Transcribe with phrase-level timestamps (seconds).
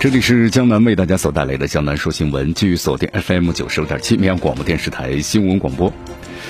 [0.00, 5.92] 这里是江南为大家所带来的江南说新闻，继续锁定 FM 九十六点七绵阳广播电视台新闻广播。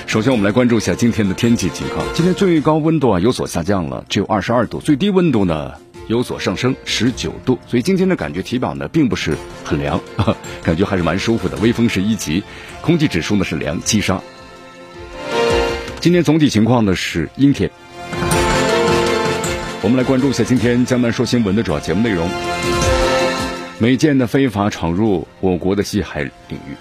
[0.07, 2.07] 首先，我们来关注一下今天的天气情况。
[2.15, 5.73] 今天最高温度啊有所下降了，只有二十二度；最低温度呢
[6.07, 7.59] 有所上升，十九度。
[7.67, 10.01] 所以今天的感觉体表呢并不是很凉，
[10.63, 11.57] 感觉还是蛮舒服的。
[11.57, 12.45] 微风是一级，
[12.81, 14.21] 空气指数呢是良七杀。
[15.99, 17.69] 今天总体情况呢是阴天。
[19.83, 22.31] 我们来关注一下今天江南说新闻的主要节目内容。
[23.83, 26.31] 美舰的非法闯入我国的西海领
[26.69, 26.77] 域，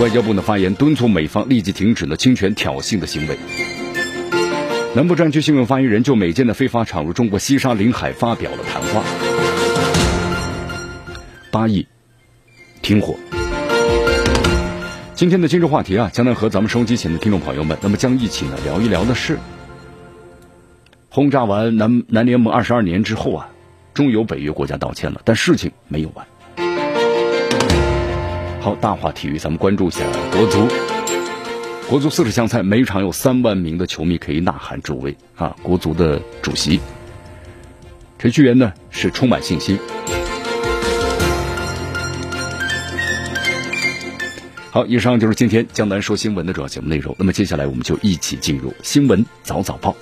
[0.00, 3.36] 外交部的发言敦促美方立即停止呢侵权挑衅的行为。
[4.94, 9.02] 南部战区新闻发言人就美舰的非法闯入中国西沙领海发表了谈话。
[11.50, 11.84] 八亿
[12.80, 13.16] 停火。
[15.16, 19.36] 今天的今日话题啊，将来和咱们收机前的听众朋友们，那么将一起呢聊一聊的是，
[21.08, 23.48] 轰炸完南南联盟二十二年之后啊。
[23.98, 26.24] 终有北约国家道歉了，但事情没有完。
[28.60, 30.68] 好，大话体育，咱们关注一下国足。
[31.88, 35.56] 国足四十强赛，每场有三万名的球迷可以呐喊助威啊！
[35.64, 36.78] 国足的主席
[38.20, 39.76] 程序员呢是充满信心。
[44.70, 47.16] 好，以上就是今天江南说新闻的主要节目内容。
[47.18, 49.96] 那么接下来我们就一起进入新闻早早报。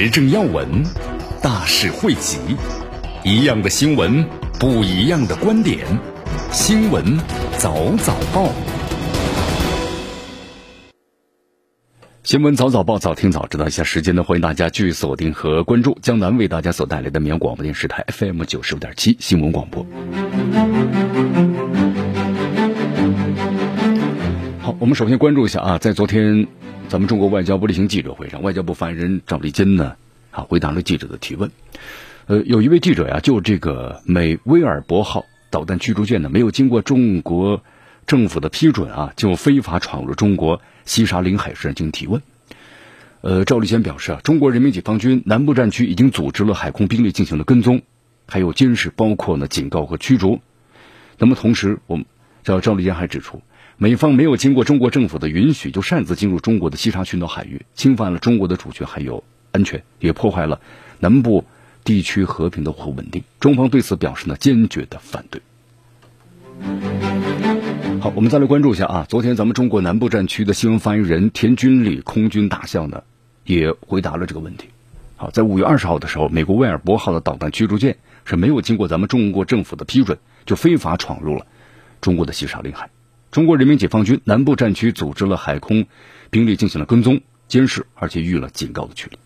[0.00, 0.84] 时政要闻，
[1.42, 2.38] 大事汇集，
[3.24, 4.24] 一样的新闻，
[4.60, 5.84] 不一样的观点。
[6.52, 7.18] 新闻
[7.58, 8.52] 早早报，
[12.22, 14.22] 新闻早早报，早听早知道一下时间呢？
[14.22, 19.84] 欢迎大家继续锁定和关注江南为大家所带来的绵阳广播电视台 FM 九十五点七新闻广播。
[24.80, 26.46] 我们首先关注一下啊，在昨天。
[26.88, 29.96] 咱们中国外交部例行记者会上，外交部发言人赵立坚呢，
[30.30, 31.50] 啊，回答了记者的提问。
[32.26, 37.62] 呃，有一位记者呀，就这个美威尔伯号导弹驱逐舰呢，没有经过中国
[38.06, 42.22] 政府的批准啊，就非法闯入中国西沙领海进行提问。
[43.20, 47.82] 呃，赵立坚表示啊，中国人民解放军南部战区已经组织了海空兵力进行了跟踪，
[48.26, 50.40] 还有监视，包括呢警告和驱逐。
[51.18, 52.06] 那么同时，我们
[52.44, 53.42] 赵赵立坚还指出。
[53.80, 59.22] 美方没有经过中国政府的允许就擅自进入中国的西沙群岛海域，侵犯了中国的主权还有
[59.52, 60.60] 安全，也破坏了
[60.98, 61.44] 南部
[61.84, 63.22] 地区和平的和稳定。
[63.38, 65.40] 中方对此表示呢坚决的反对。
[68.00, 73.04] 好，我们再来关注一下啊，昨天咱们中国南部战区的新闻发言人田军礼空军大校呢
[73.44, 74.70] 也回答了这个问题。
[75.14, 81.46] 好，在五月二十号的时候，美国威尔伯号的导弹驱逐舰是没有经过咱们中国政府的批准就非法闯入了
[82.00, 82.90] 中国的西沙领海。
[83.30, 85.86] 中国人民解放军南部战区组织了海空
[86.30, 89.18] 兵力进行了跟踪、监视，而且予了警告的权利。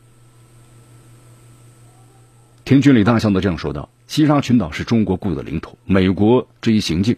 [2.65, 7.17] 田军李大校呢这样说道：“西沙群岛是中国固有的领土，美国这一行径，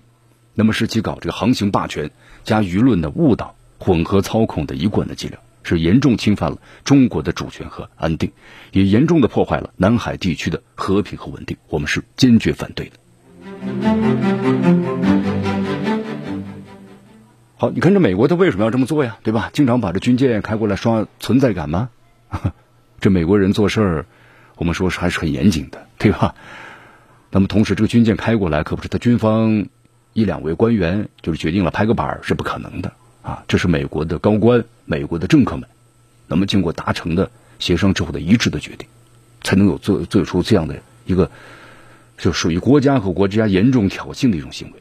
[0.54, 2.10] 那么是其搞这个航行霸权
[2.44, 8.32] 加舆论的误导、混合操控的一贯的伎俩，是严重侵犯了中国的主权和安定，
[8.72, 11.56] 也严重的破坏了南海地区的和平和稳定。
[11.68, 12.98] 我们是坚决反对的。”
[17.56, 19.18] 好，你看这美国他为什么要这么做呀？
[19.22, 19.50] 对吧？
[19.52, 21.88] 经常把这军舰开过来刷存在感吗？
[23.00, 24.06] 这美国人做事儿，
[24.56, 26.34] 我们说是还是很严谨的，对吧？
[27.30, 29.66] 那么同时，这个军舰开过来可不是他军方
[30.12, 32.92] 一两位官员就是决定了拍个板是不可能的
[33.22, 33.44] 啊！
[33.48, 35.68] 这是美国的高官、美国的政客们，
[36.26, 38.88] 那么经过达成的协商之后的一致的决定，
[39.42, 40.76] 才能有做做出这样的
[41.06, 41.30] 一个
[42.18, 44.74] 就属于国家和国家严重挑衅的一种行为。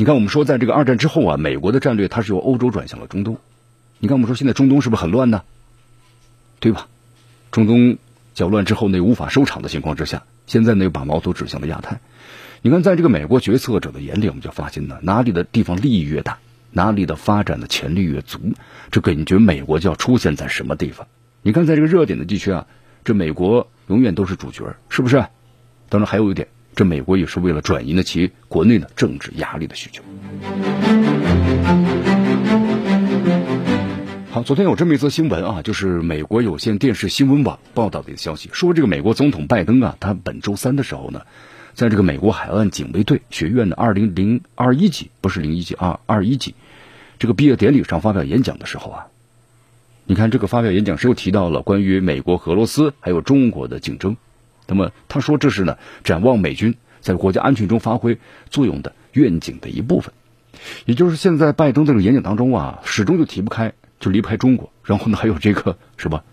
[0.00, 3.36] 你看，我们说在这个二战之后啊，美国的战略它是由欧洲转向了中东。
[3.98, 5.42] 你看，我们说现在中东是不是很乱呢？
[6.58, 6.88] 对吧？
[7.50, 7.98] 中东
[8.32, 12.00] 搅乱之后呢，无法收场的情况之下，现在呢又把矛头指向了亚太。
[12.62, 16.38] 你看，在这个美国决策者的眼里，我们就发现呢，哪里的地方利益越大，
[16.70, 18.40] 哪里的发展的潜力越足，
[18.90, 21.06] 这感觉美国就要出现在什么地方。
[21.42, 22.66] 你看，在这个热点的地区啊，
[23.04, 25.26] 这美国永远都是主角，是不是？
[25.90, 30.02] 当然还有一点，这美国也是为了转移呢其国内的政治压力的需求。
[34.30, 41.22] 好，昨天有这么一则新闻啊，就是美国有线电视新闻网报道的一个消息，说这个美国总统拜登啊，他本周三的时候呢，
[41.74, 46.54] 在这个美国海岸警卫队学院的二零零二一级，不是零一级啊，二一级，
[47.18, 49.06] 这个毕业典礼上发表演讲的时候啊，
[50.04, 54.16] 你看这个发表演讲时又提到了关于美国、俄罗斯还有中国的竞争，
[54.70, 58.18] 那么他说这是呢展望美军在国家安全中发挥
[58.48, 60.14] 作用的愿景的一部分，
[60.86, 63.74] 也就是现在拜登这个演讲当中啊，始终就提不开。
[64.00, 66.24] 就离不开中国，然后呢，还有这个 是吧？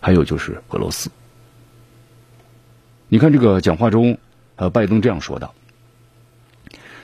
[0.00, 1.12] 还有就是俄罗斯。
[3.08, 4.18] 你看这个讲话中，
[4.56, 5.48] 呃，拜登这样说的：“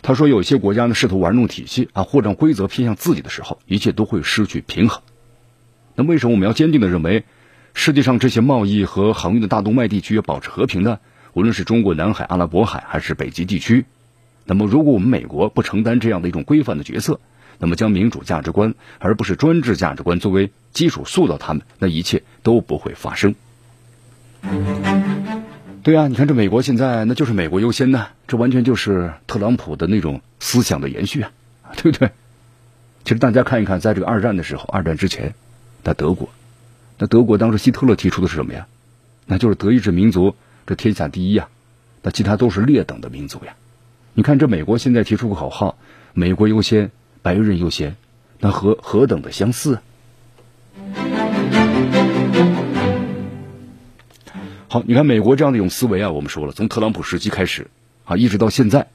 [0.03, 5.01] 他说，有些国家呢试图玩弄体系啊，或让规则偏向自己的时候，一切都会失去平衡。
[5.95, 7.25] 那为什么我们要坚定的认为，
[7.75, 10.99] 世界上这些贸易和航运的大动脉地区要保持和平呢？
[11.33, 13.87] 无论是中国南海、阿拉伯海，还是北极地区，
[14.45, 17.21] 那么如果我们美国不承担这样的一种规范的角色。”
[17.59, 23.37] 那么，将民主价值观而不是专制价值观作为基础塑造他们，那一切都不会发生。
[25.85, 31.31] 对啊，你看这美国现在那就是美国优先呢，这完全就是特朗普的那种思想的延续啊，
[31.77, 32.11] 对不对？
[33.05, 35.35] 其实大家看一看，在这个二战的时候，二战之前，
[35.85, 36.31] 那德国，
[36.99, 38.67] 那德国当时希特勒提出的是什么呀？
[39.27, 40.35] 那就是德意志民族
[40.67, 41.49] 这天下第一呀，
[42.03, 43.55] 那其他都是劣等的民族呀。
[44.15, 45.77] 你看这美国现在提出个口号，
[46.15, 46.91] 美国优先。
[47.25, 47.95] 白人优先，
[48.41, 49.79] 那何何等的相似？
[54.67, 57.69] 好，你看美国这样的一种思维啊，我们说了，从特朗普时期开始
[58.05, 58.89] 啊，一直到现在，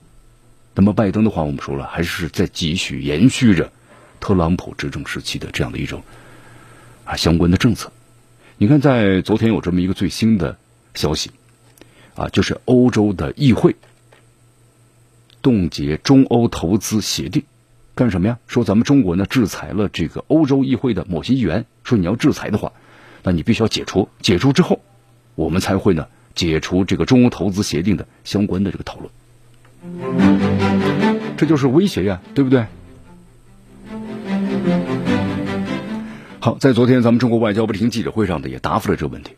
[0.75, 3.71] 那么拜登的话，我们说了，还是在继续延续着
[4.19, 6.03] 特朗普执政时期的这样的一种
[7.07, 7.91] 啊相关的政策。
[8.57, 10.57] 你看，在昨天有这么一个最新的
[10.93, 11.31] 消息
[12.15, 13.75] 啊，就是欧洲的议会
[15.41, 17.43] 冻结中欧投资协定。
[17.95, 18.39] 干什么呀？
[18.47, 22.73] 说咱们中国呢制裁了这个欧洲议会的某些议员，说你要制裁的话，
[23.23, 24.81] 那你必须要解除，解除之后，
[25.35, 29.09] 我们才会呢解除这个中欧投资协定的相关的这个讨论。
[31.37, 32.65] 这就是威胁呀，对不对？
[36.39, 39.31] 好，在昨天咱们中国外交部例行记者会上呢，也答复了这个问题，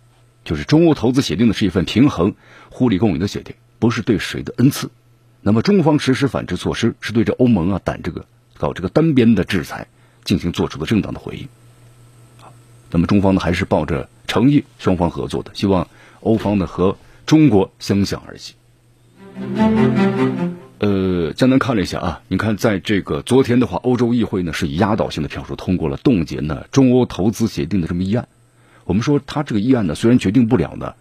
[0.43, 2.35] 就是中欧投资协定呢是一份平衡
[2.69, 4.91] 互利共赢的协定，不是对谁的恩赐。
[5.41, 8.25] 那么中方实施反制措施，是对这欧盟啊胆这个。
[8.57, 9.87] 搞这个单边的制裁，
[10.25, 11.47] 进行做出的正当的回应。
[12.91, 15.87] 那么中方呢还是抱着诚意，双方合作的，希望
[16.19, 18.55] 欧方呢和中国相向而行。
[20.79, 28.29] 呃，江南看了一下啊，你看在这个昨天的话，欧洲议会呢是以压倒性的票数通过了冻结呢中欧投资协定的这么议案。
[28.85, 30.95] 我们说，他这个议案呢虽然决定不了呢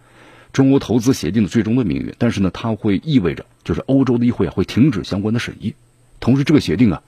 [0.51, 5.75] 中欧投资协定的最终的命运，但是呢它会意味着就是欧洲的议会啊会停止相关的审议，
[6.19, 7.01] 同时这个协定啊。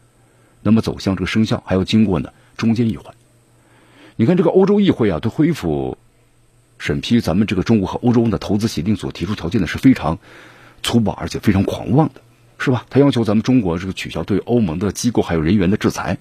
[0.64, 3.16] 那么走向这个生效，还要经过呢中间一环。
[4.16, 5.98] 你看这个欧洲议会啊，对恢复
[6.78, 10.20] 审批咱们这个中国和欧洲的投资协定所提出条件呢，是非常
[10.84, 12.22] 粗暴而且非常狂妄的，
[12.64, 12.86] 是吧？
[12.92, 16.20] 他要求咱们中国这个取消对欧盟的机构还有人员的制裁。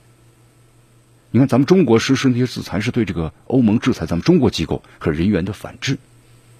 [1.30, 5.98] 你看咱们中国实施那些制裁，是对这个欧盟制裁咱们中国机构和人员的反制，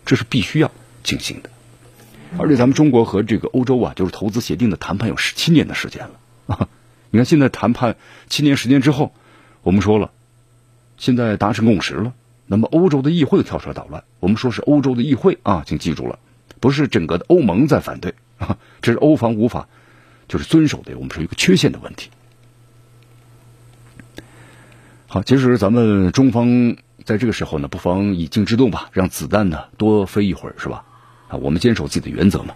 [0.05, 0.71] 这是必须要
[1.03, 1.49] 进行的。
[2.37, 6.69] 而且咱们中国和这个欧洲啊，就是投资协定的谈判有十七年的时间了啊。
[7.11, 7.97] 你看，现在谈判
[8.29, 9.15] 七年时间之后，
[9.63, 10.13] 我们说了，
[10.99, 12.13] 现在达成共识了。
[12.47, 16.19] 那么欧洲的议会跳出来捣乱，我们说是欧洲的议会啊，请记住了，
[16.61, 18.15] 不是整个的欧盟在反对
[18.81, 19.69] 这是欧方无法
[20.29, 22.11] 就是遵守的，我们说一个缺陷的问题。
[25.07, 30.85] 好，其实咱们中方在这个时候呢，不妨以静制动吧，让子弹呢多飞一会儿，是吧？
[31.29, 32.55] 啊，我们坚守自己的原则嘛。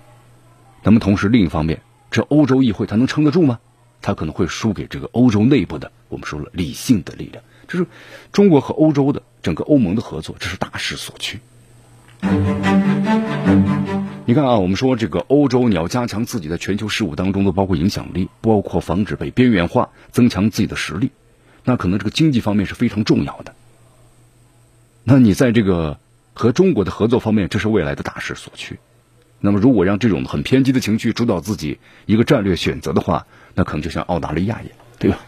[0.83, 3.59] 那么同时，另一方面，这欧洲议会它能撑得住吗？
[4.01, 7.43] 他可能会输给这个欧洲内部的，我们说了理性的力量。
[7.67, 7.87] 这是
[8.33, 11.41] 中国和欧洲的整个欧盟的合作，这是大势所趋。
[14.27, 21.11] 你看啊，我们说这个欧洲你要加强自己在全球事务当中的包括影响力，包括防止被边缘化，增强自己的实力，
[21.63, 23.55] 那可能这个经济方面是非常重要的。
[25.03, 25.99] 那你在这个
[26.33, 28.79] 和中国的合作方面，这是未来的大势所趋。
[29.41, 35.19] 那么，如果让这种很偏激的情绪主导自己一个战略选择的话，那可能就像澳大利亚一样，对吧？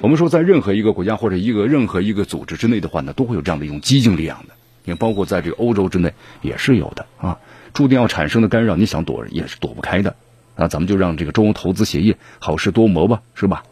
[0.00, 4.54] 我们说，在任何一个国家或者一个任何一个组织之内的话呢，都会有这样的一种激进力量的。
[4.82, 6.12] 你看，包括在这个欧洲之内
[6.42, 7.38] 也是有的啊，
[7.76, 10.16] 注定要产生的干扰，你想躲也是躲不开的。
[10.56, 13.64] 那咱们就让这个中欧投资协议好事多磨吧，是吧？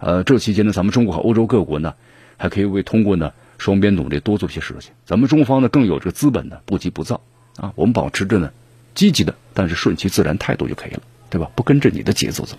[0.00, 1.94] 呃，这期间呢，咱们中国和欧洲各国呢，
[2.36, 4.90] 还可以为通过呢双边努力多做些事情。
[5.06, 7.20] 咱们中方呢，更有这个资本呢，不急不躁
[7.56, 8.50] 啊，我们保持着呢
[8.92, 11.48] 积极的，但是顺其自然态度就可以了，对吧？
[11.54, 12.56] 不跟着你的节奏走。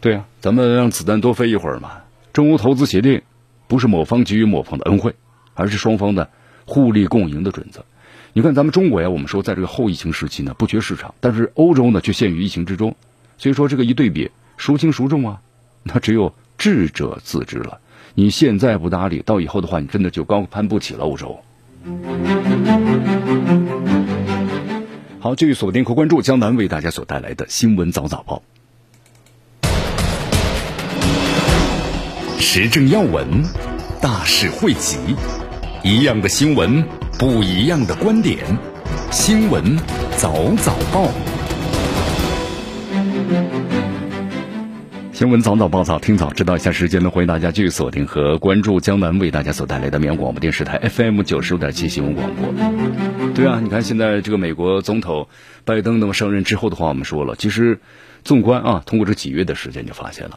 [0.00, 1.94] 对啊，咱们让子弹多飞一会儿嘛。
[2.32, 3.22] 中欧投资协定
[3.66, 5.16] 不是某方给予某方的恩惠，
[5.56, 6.30] 而是双方的
[6.64, 7.84] 互利共赢的准则。
[8.32, 12.94] 你看，咱们中国呀，我们说在这个后疫情时期呢，不缺市场，但是欧洲呢却陷于疫情之中，
[13.38, 15.40] 所以说这个一对比，孰轻孰重啊？
[15.82, 17.80] 那只有智者自知了。
[18.14, 21.40] 你现在不搭理，到以后的话，你真的就高攀不起了欧洲。
[25.18, 28.42] 好，继续锁定和关注江南为大家所带来的新闻早早报。
[32.38, 33.42] 时政要闻，
[34.00, 34.98] 大事汇集，
[35.88, 36.82] 一样的新闻，
[37.16, 38.38] 不一样的观点。
[39.12, 39.78] 新闻
[40.16, 41.08] 早早报，
[45.12, 52.52] 新闻早早报早听早知道一下时间呢，欢迎大家继续锁定和关注江南为大家所带来的绵阳广播电视台 FM 九十五点七新闻广播。
[53.32, 55.28] 对啊，你看现在这个美国总统
[55.64, 57.78] 拜登那么上任之后的话，我们说了，其实
[58.24, 60.36] 纵观啊，通过这几月的时间就发现了。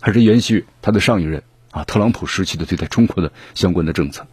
[0.00, 1.42] 还是延续他的上一任
[1.74, 4.24] 啊，特朗普时期的对待中国的相关的政策。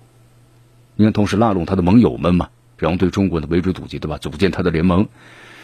[0.95, 4.19] 你看，同时拉拢他的盟友们嘛，然后对中国的围追堵截，对吧？
[4.19, 5.07] 组建他的联盟。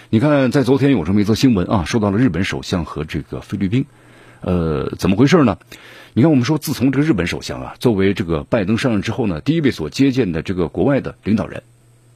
[0.09, 3.85] 你看，在昨天有这么一则新闻啊，说到了日本首相和这个菲律宾，
[4.41, 5.59] 呃，怎么回事呢？
[6.13, 11.61] 你看，我们说，自从这个日本首相啊，作为这个拜登上任之后呢，第一位所接见的这个国外的领导人，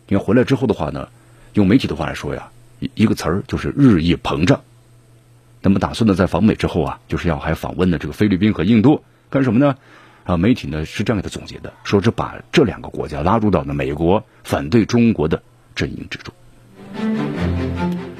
[0.07, 1.07] 你看回来之后的话呢，
[1.53, 2.49] 用媒体的话来说呀，
[2.95, 4.61] 一个词儿就是日益膨胀。
[5.61, 9.77] 那么打算呢，在访美之后啊，就是要还访问的这个菲律宾和印度干什么呢？
[10.25, 15.41] 啊，媒体呢是这样给他总结的，说是把这两个国家拉入到呢美国反对中国的
[15.73, 16.35] 阵营之中。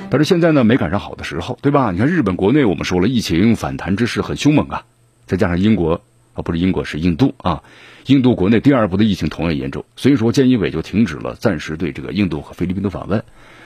[0.09, 1.91] 但是现在呢没赶上好的时候，对吧？
[1.91, 4.85] 你看日本国内我们说了，疫情反弹之势很凶猛啊，
[5.25, 6.01] 再加上英国
[6.33, 7.61] 啊不是英国是印度啊，
[8.05, 13.23] 印度国内第二波的疫情同样严重，所以说菅义伟就停止了暂时对这个印度和菲律宾的访问。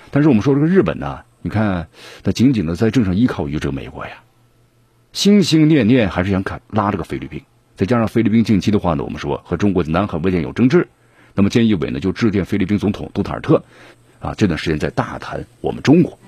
[0.09, 1.21] 但是我们说这个日本呢？
[1.41, 1.89] 你看，
[2.23, 4.23] 他紧紧的在政上依靠于这个美国呀，
[5.15, 7.41] 心心念念还是想看拉这个菲律宾。
[7.77, 10.89] 再加上菲律宾近期的话呢，我们说和中国的南海问题有争执，
[11.33, 13.63] 那么菅义伟呢就致电菲律宾总统杜特尔特，
[14.19, 16.19] 啊，这段时间在大谈我们中国。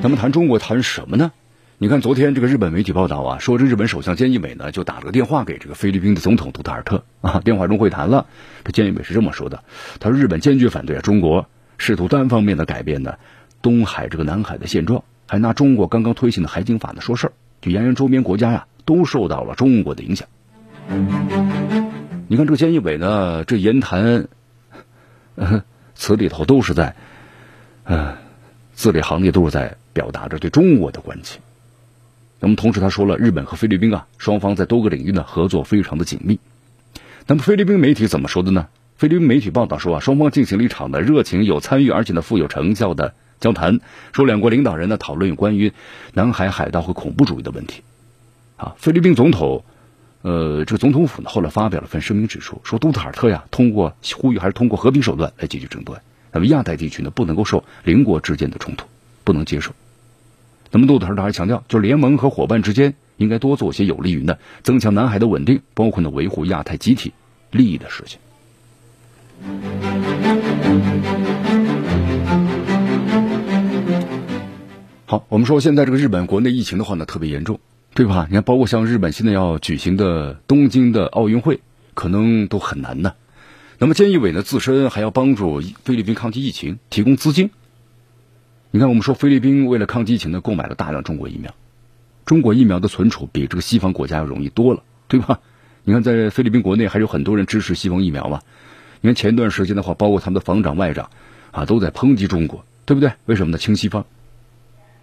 [0.00, 1.32] 那么谈中国谈什么呢？
[1.76, 8.24] 你看昨天这个日本媒体报道啊，说这日本首相菅义伟呢就打了个电话给这个菲律宾的总统杜特尔特啊，电话中会谈了。
[8.64, 9.64] 这菅义伟是这么说的：
[9.98, 11.46] 他说日本坚决反对啊中国。
[11.76, 13.14] 试图单方面的改变呢
[13.60, 20.26] 东海这个南海的现状，还拿中国刚刚推行的海警法呢说事儿，就扬言周边国家呀都受到了中国的影响。
[22.26, 24.26] 你看这个菅义伟呢，这言谈
[25.94, 26.96] 词里头都是在，
[27.84, 28.16] 嗯，
[28.72, 31.38] 字里行里都是在表达着对中国的关切。
[32.40, 36.40] 那么同时他说了，日本和菲律宾啊双方在多个领域呢合作非常的紧密。
[37.28, 38.66] 那么菲律宾媒体怎么说的呢？
[38.96, 43.80] 菲律宾媒体报道说啊，双方进行了一场的热情、有参与而且呢富有成效的交谈。
[44.12, 45.72] 说两国领导人呢讨论有关于
[46.12, 47.82] 南海海盗和恐怖主义的问题。
[48.56, 49.64] 啊，菲律宾总统，
[50.22, 56.02] 呃，这个总统府呢后来发表了份声明，指出说杜特尔特呀通过呼吁还是通过和平手段来解决争端。
[56.30, 58.86] 那么亚太地区呢不能够受邻国之间的冲突，
[59.24, 59.72] 不能接受。
[60.70, 67.14] 那么杜特尔特还强调，就是联盟和伙伴之间应该多做些有利于呢增强南海的稳定，包括呢维护亚太集体
[67.50, 68.20] 利益的事情。
[75.10, 77.58] 好，我们说现在这个日本国内疫情的话呢特别严重，
[77.94, 78.28] 对吧？
[78.30, 81.58] 你看，包括像日本现在要举行的东京的奥运会，
[81.94, 83.14] 可能都很难呢。
[83.78, 87.50] 那么菅义伟呢自身还要帮助菲律宾抗击疫情，提供资金。
[88.70, 91.52] 你看，我们说菲律宾为了抗击疫情呢，购买了大量中国疫苗，
[92.24, 95.40] 中国疫苗的存储比这个西方国家要容易多了，对吧？
[95.82, 98.42] 你看，在菲律宾国内还有很多人支持西方疫苗嘛。
[99.00, 101.10] 你看前段时间的话，包括他们的防长、外长，
[101.50, 103.14] 啊，都在抨击中国，对不对？
[103.24, 103.58] 为什么呢？
[103.58, 104.06] 亲西方，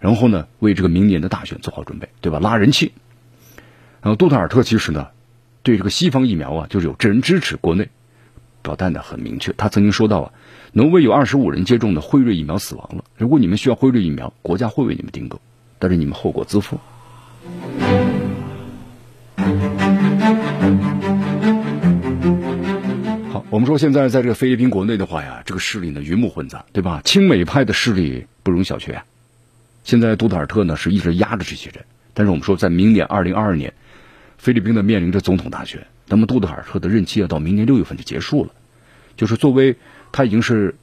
[0.00, 2.38] 然后呢，为这个明年的大选做好准备，对吧？
[2.38, 2.92] 拉人气。
[4.00, 5.08] 然后杜特尔特其实呢，
[5.62, 7.88] 对这个西方疫苗啊，就是有真人支持，国内
[8.62, 9.52] 表态的很明确。
[9.56, 10.32] 他曾经说到啊，
[10.72, 13.02] 挪威有二十五人接种的辉瑞疫苗死亡了。
[13.16, 15.40] 如果你们需要辉瑞疫苗，国家会为你们订购，
[15.80, 16.78] 但是你们后果自负。
[23.32, 27.02] 好我们说现在在这个菲律宾国内的话呀，这个势力呢鱼目混杂，对吧？
[27.04, 28.94] 亲美派的势力不容小觑。
[28.94, 29.04] 啊
[29.88, 33.72] 现在杜特尔特呢是一直压着这些人，但是我们说在明年二零二二年，
[34.36, 38.50] 菲律宾呢面临着总统大选，那么杜特尔特的任期要到明年六月份就结束了，
[39.16, 39.76] 就是作为
[40.12, 40.74] 他已经是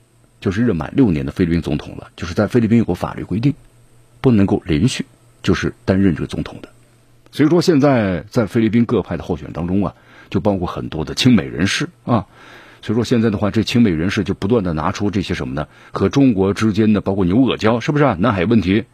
[0.42, 3.54] 就是任满六年的菲律宾总统了，就是在菲律宾有个法律规定，
[4.22, 5.06] 不能够连续
[5.44, 6.70] 就是担任这个总统的，
[7.32, 9.94] 所以说现在在菲律宾各派的候选当中啊。
[10.32, 12.26] 就包括很多的亲美人士啊。
[12.82, 15.68] 所以说现在的话，这亲美人士就不断的拿出这些什么呢？
[15.92, 18.16] 和中国之间的包括牛阿胶，是不是？
[18.16, 18.86] 南海问题，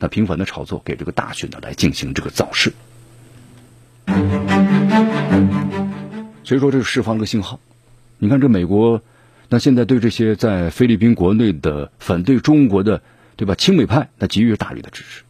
[0.00, 2.72] 那频繁的炒作，给这个大选呢来进行这个造势。
[6.42, 7.60] 所以说，这是释放了个信号。
[8.18, 9.02] 你看，这美国
[9.48, 13.02] 那现在对这些在菲律宾国内的反对中国的，
[13.36, 13.54] 对吧？
[13.54, 15.22] 亲美派，那给予大力的支持。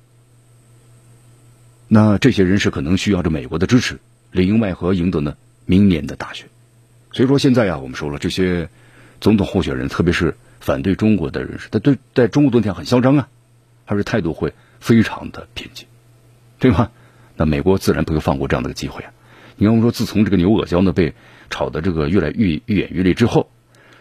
[1.89, 3.99] 那这些人士可能需要这美国的支持，
[4.31, 5.37] 里应外合赢得呢
[5.67, 6.49] 明年的大选。
[7.12, 8.71] 所以说现在呀，我们说了这些
[9.21, 13.29] 总统候选人，特别是反对中国的人士，他对在中国昨天很嚣张啊，
[13.90, 15.87] 他是态度会非常的偏激，
[16.61, 16.92] 对吗？
[17.35, 19.11] 那美国自然不会放过这样的个机会啊！
[19.56, 21.12] 你看，我们说自从这个牛阿胶呢被
[21.50, 23.50] 炒的这个越来愈愈演愈烈之后，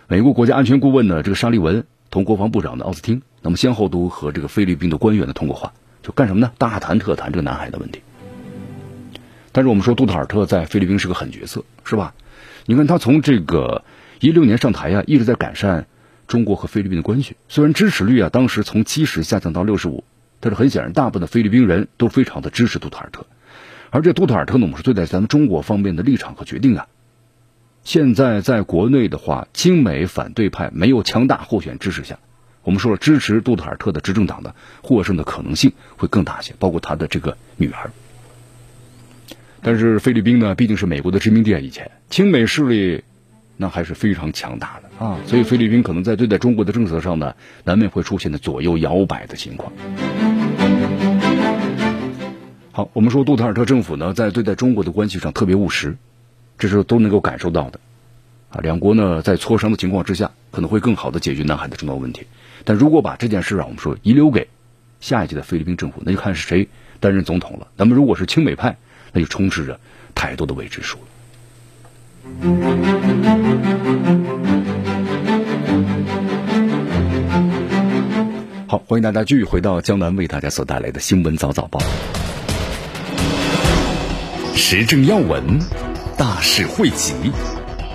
[0.07, 6.51] 美国国家安全顾问呢这个沙利文同国防部长的奥斯汀，那么先后都和这个菲律宾的官员呢通过话，就干什么呢？
[6.59, 8.01] 大谈特谈这个南海的问题。
[9.51, 12.13] 但是我们说杜特尔特在菲律宾是个狠角色，是吧？
[12.67, 13.83] 你看他从这个
[14.19, 15.87] 一六年上台呀，一直在改善
[16.29, 17.35] 中国和菲律宾的关系。
[17.49, 20.05] 虽然支持率啊，当时从七十下降到六十五，
[20.39, 23.25] 但是很显然，大部分的菲律宾人都非常的支持杜特尔特。
[23.89, 26.87] 而这杜特尔特呢，我们是对待咱们中国方面的立场和决定啊，
[27.83, 32.19] 现在在国内的话，亲美反对派没有强大候选支持下，
[32.61, 37.89] 我们说了，支持杜特尔特的执政党的获胜的可能性会更大些，包括他的这个女儿。
[39.61, 43.03] 但是菲律宾呢，毕竟是美国的殖民地啊，以前亲美势力
[43.61, 47.35] 那还是非常强大的啊，所以菲律宾可能在对待中国的政策上呢，
[47.65, 49.69] 难免会出现的左右摇摆的情况。
[52.71, 55.97] 好，我们说杜特尔特政府呢，在对待中国的关系上特别务实，
[56.57, 57.81] 这是都能够感受到的
[58.49, 58.61] 啊。
[58.61, 62.25] 两国呢，在磋商的情况之下，可能会更好的解决南海的重要问题。
[62.63, 64.47] 但如果把这件事啊，我们说遗留给
[65.01, 66.69] 下一届的菲律宾政府，那就看是谁
[67.01, 67.67] 担任总统了。
[67.75, 68.77] 那么如果是亲美派，
[69.11, 69.77] 那就充斥着
[70.15, 71.03] 太多的未知数了。
[78.67, 81.81] 好，欢迎大家继续回到江南为大家所带来的新闻早早报，
[84.55, 85.59] 时政要闻，
[86.17, 87.13] 大事汇集，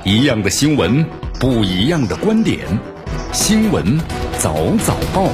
[0.04, 1.06] 一样的新闻，
[1.38, 2.58] 不一样的观点，
[3.32, 3.98] 新闻
[4.38, 5.30] 早早报。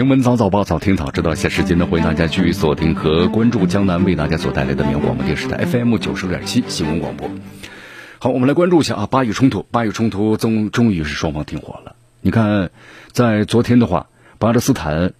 [0.00, 1.34] 新闻早早报，早听早知道。
[1.34, 7.30] 下时间呢，欢迎大家继续锁定和关注江南为大家所带来的绵阳广播电视台 FM 九十点七新闻广播。
[8.18, 11.96] 好，我们来关注一下啊，巴以冲突，巴以冲突终终于是双方停火了。
[12.22, 12.70] 你看，
[13.12, 14.06] 在昨天的话，
[14.38, 15.12] 巴勒斯坦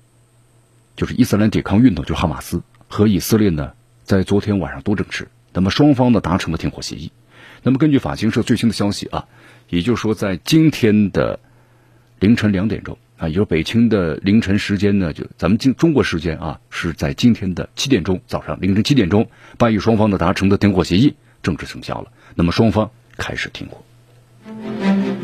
[0.97, 3.73] 就是伊斯兰抵抗运动，就是哈马斯和以色列呢，
[4.05, 7.13] 在昨天晚上都证实，那么双方呢达成了停火协议。
[7.63, 9.27] 那么根据法新社最新的消息啊，
[9.69, 11.39] 也就是说，在今天的
[12.19, 12.97] 凌晨两点钟。
[13.21, 19.29] 啊，也就是北京的凌晨时间呢，就咱们今中国时间啊，是在今天的七点钟，早上凌晨七点钟，
[19.59, 22.11] 巴以双方的达成的停火协议正式生效了。
[22.35, 23.83] 那么双方开始停火。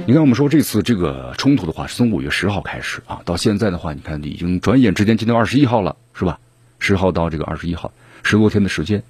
[0.07, 6.39] 你看，我们说这次这个冲突的话，是从五月十号开始啊，到现在的话，你看已经转眼之间，今天二十一号了，是吧？
[6.79, 9.03] 十号到这个二十一号，十多天的时间。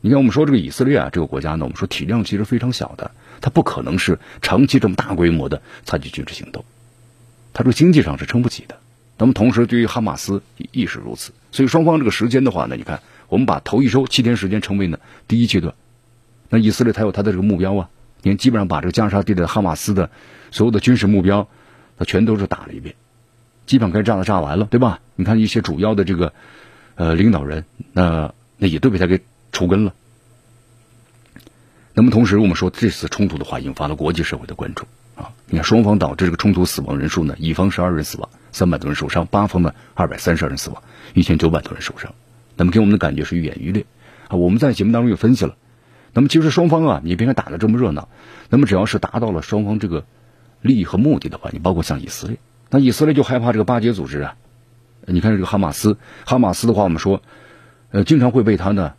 [0.00, 6.64] 你看，我们说这个以色列啊，这个国家呢，我们说体量其实非常小的，它不可能是长期这么大规模的采取军事行动。
[7.56, 8.78] 他说经济上是撑不起的，
[9.16, 10.42] 那么同时对于哈马斯
[10.72, 15.74] 亦是如此，所以双方这个时间的话呢，你看我们把头一周七天时间称为呢第一阶段，
[16.50, 17.88] 那以色列他有他的这个目标啊，
[18.20, 20.10] 你看基本上把这个加沙地带哈马斯的
[20.50, 21.48] 所有的军事目标，
[21.96, 22.94] 他全都是打了一遍，
[23.64, 25.00] 基本上该炸的炸完了，对吧？
[25.14, 26.34] 你看一些主要的这个
[26.96, 27.64] 呃领导人，
[27.94, 29.94] 那那也都被他给除根了。
[31.94, 34.84] 那么同时我们说这次冲突的话，引发了国际社会的关注。
[35.16, 40.82] 啊，你看双方导致这个冲突死亡人数呢，乙方十二人死亡，三百多人受伤；八方呢二百三十二人死亡，
[41.14, 42.14] 一千九百多人受伤。
[42.54, 43.86] 那么给我们的感觉是愈演愈烈
[44.28, 44.36] 啊。
[44.36, 45.56] 我们在节目当中也分析了，
[46.12, 48.08] 那么其实双方啊，你别看打的这么热闹，
[48.50, 50.04] 那么只要是达到了双方这个
[50.60, 52.38] 利益和目的的话，你包括像以色列，
[52.70, 54.36] 那以色列就害怕这个巴结组织啊。
[55.06, 57.22] 你看这个哈马斯，哈马斯的话，我们说，
[57.90, 58.94] 呃，经常会被他呢，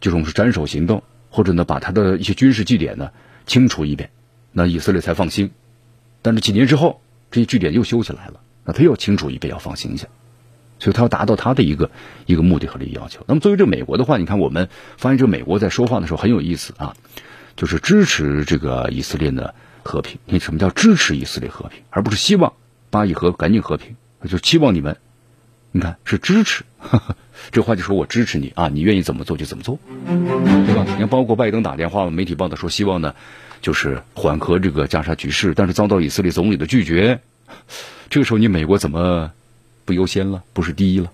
[0.00, 3.10] 就是我们是斩首行动，或者呢把他的一些军事据点呢
[3.46, 4.10] 清除一遍。
[4.52, 5.50] 那以色列才放心，
[6.20, 10.06] 但是几年之后，这些据点又修起来了，那他又清楚一遍要放心一下，
[10.78, 11.90] 所以他要达到他的一个
[12.26, 13.24] 一个目的和利益要求。
[13.26, 16.94] 那么作为这美国的话，你看我们发现这美国在说话的时候很有意思啊，
[17.56, 20.18] 就是支持这个以色列的和平。
[20.26, 22.52] 你什么叫支持以色列和平，而不是希望
[22.90, 23.96] 巴以和赶紧和平，
[24.28, 24.98] 就期望你们，
[25.70, 26.64] 你看是支持，
[27.50, 30.84] 这话就说我支持你啊，你愿意怎么做就怎么做，对吧？
[30.86, 33.14] 你看包括拜登打电话，媒体报道说希望呢。
[33.62, 37.20] 就是缓和这个加沙局势但是遭到以色列总理的拒绝
[38.10, 39.30] 这个时候你美国怎么
[39.84, 40.42] 不优先了？
[40.52, 41.10] 不是第一了？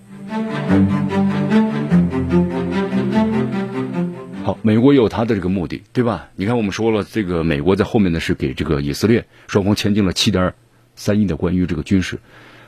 [4.44, 6.28] 好美国有他的这个目的对吧？
[6.36, 10.54] 你看我们说了这个美国在后面呢是给这个以色列双方签订了七点
[10.96, 12.18] 三亿的关于这个军事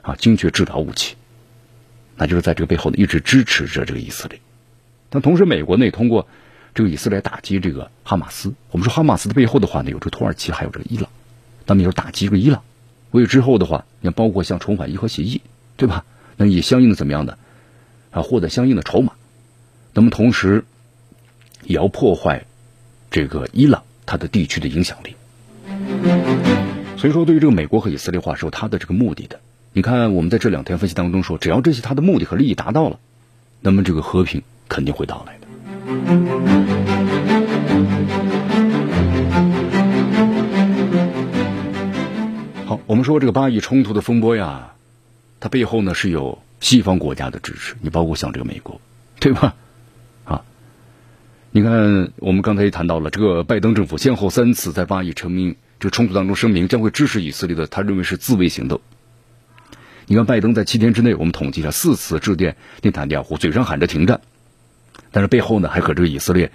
[0.03, 1.17] 啊精确制导武器
[2.17, 4.39] 那就是在这个背后呢一直支持着这个以色列。
[5.09, 6.29] 但同时美国呢也通过
[6.75, 8.55] 这个以色列打击这个哈马斯。
[8.71, 11.09] 我们说哈马斯的背后的话呢，有这个土耳其，还有这个伊朗，
[11.67, 12.63] 那么就是打击这个伊朗。
[13.11, 15.41] 为之后的话，你包括像重返伊核协议，
[15.77, 16.05] 对吧？
[16.37, 17.39] 那也相应的怎么样的
[18.11, 19.13] 啊，获得相应的筹码。
[19.93, 20.65] 那么同时，
[21.65, 22.47] 也要破坏
[23.11, 25.17] 这个伊朗它的地区的影响力。
[26.97, 29.41] 所以说，对于这个美国和以色列话是有它的这个目的的。
[29.73, 32.99] 你看，我们在这两天分析当中说，只要这些它的目的和利益达到了，
[33.61, 36.60] 那么这个和平肯定会到来的。
[42.91, 44.73] 我们说这个巴以冲突的风波呀，
[45.39, 48.81] 它背后呢是有西方国家的支持，你包括像这个美国，
[49.21, 49.55] 对吧？
[50.25, 50.43] 啊
[51.53, 58.81] 你看，我们刚才也谈到了，这个拜登政府先后三次在巴以成名这个冲突当中声明将会支持以色列的，他认为是自卫行动。
[60.07, 64.21] 你看，拜登在七天之内，我们统计了四次致电内塔尼亚胡，嘴上喊着停战，
[65.13, 66.51] 但是背后呢还和这个以色列，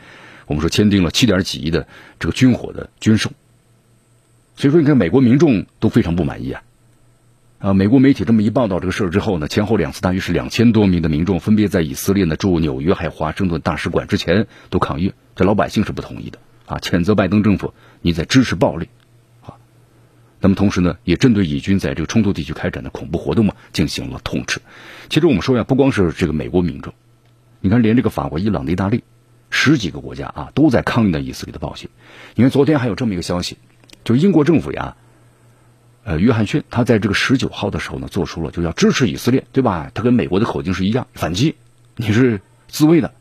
[0.47, 1.87] 我们说签订了七点几亿的
[2.19, 3.31] 这个军火的军售。
[4.55, 6.63] 所以说，你看美国民众都非常不满意啊。
[7.59, 18.89] 啊，美国媒体这么一报道这个事儿之后呢，前后两次大约是两千多名的民众分别在以色列呢驻纽约还有华盛顿大使馆之前都抗议，这老百姓是不同意的啊，谴责拜登政府你在支持暴力
[19.41, 19.55] 啊。
[20.41, 24.61] 那么同时呢，也针对以军在这个冲突地区开展的恐怖活动嘛进行了痛斥。
[25.09, 26.93] 其实我们说呀，不光是这个美国民众，
[27.61, 29.03] 你看连这个法国、伊朗、意大利
[29.49, 31.89] 十几个国家啊都在抗议呢以色列的暴行。
[32.35, 33.57] 你看昨天还有这么一个消息，
[34.05, 34.95] 就英国政府呀。
[36.07, 39.89] 呃，约翰逊他在这个十九号的时候呢，做出了就要支持以色列，对吧？
[39.91, 41.55] 他跟美国的口径是一样，反击，
[41.95, 43.11] 你是自卫的。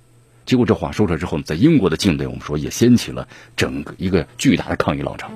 [0.45, 5.31] 结果这话说出来之后呢，在英国的境内，我们说也掀起了整个一个巨大的抗议浪潮。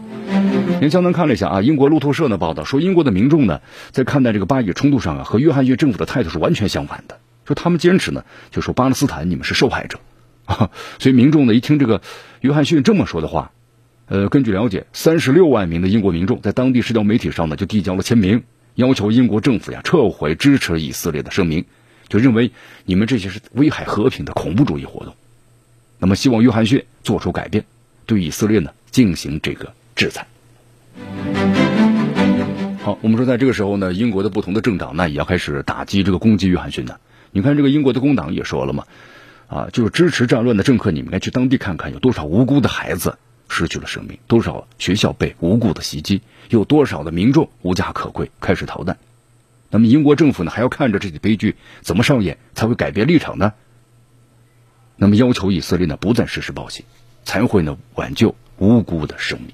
[0.82, 7.18] 您江南看了一下啊，英国路透社呢报道说，英国的民众呢在看待这个巴以冲突上啊，和约翰逊政府的态度是完全相反的。
[7.46, 10.00] 说他们坚持呢，就说巴勒斯坦你们是受害者
[10.44, 10.68] 啊。
[11.00, 12.02] 所以民众呢一听这个
[12.42, 13.52] 约翰逊这么说的话。
[14.08, 18.42] 呃，根据了解，三十六万名的英国民众在当地社交媒体上呢，就递交了签名，
[18.74, 21.66] 要求英国政府呀撤回支持以色列的声明，
[22.08, 22.50] 就认为
[22.86, 25.14] 你们这些是危害和平的恐怖主义活动。
[25.98, 27.66] 那么，希望约翰逊做出改变，
[28.06, 30.26] 对以色列呢进行这个制裁。
[32.82, 36.98] 好，我们说在这个时候呢，英国的不同的政党呢也要开始打击这个攻击约翰逊的。
[37.30, 38.84] 你看，这个英国的工党也说了嘛，
[39.48, 43.18] 啊，就是支持战乱的政客，你们该去当地看看，有多少无辜的孩子。
[43.48, 48.98] 失去了生命，多少学校被无故的袭击，有多少的民众无家可归，开始逃难。
[49.70, 53.54] 那么英国政府呢，还要看着这些悲剧怎么上演，才会改变立场呢？
[54.96, 56.84] 那么要求以色列呢，不再实施暴行，
[57.24, 59.52] 才会呢挽救无辜的生命。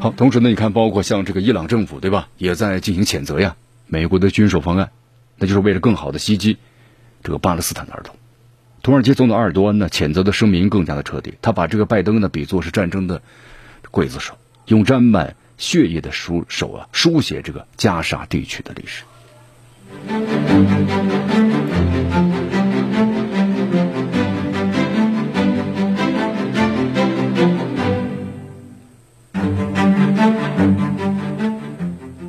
[0.00, 4.90] 好，同时呢，你看，包括像这个伊朗政府，对吧，也在进行谴责呀，美国的军售方案，
[5.36, 6.56] 那就是为了更好的袭击。
[7.22, 8.16] 这个巴勒斯坦的儿童，
[8.82, 11.34] 土耳其总统埃尔多安呢，谴责的声明更加的彻底。
[11.42, 13.20] 他把这个拜登呢比作是战争的
[13.90, 14.34] 刽子手，
[14.66, 19.04] 用沾满血液的书手啊书写这个加沙地区的历史。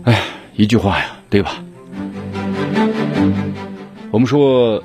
[0.03, 0.23] 哎，
[0.55, 1.63] 一句话呀，对吧？
[4.19, 4.83] 我们说，